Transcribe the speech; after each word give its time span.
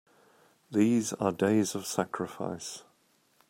These 0.71 1.13
are 1.13 1.31
days 1.31 1.75
of 1.75 1.85
sacrifice! 1.85 2.81